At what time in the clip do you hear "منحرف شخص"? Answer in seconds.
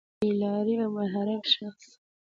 0.95-1.85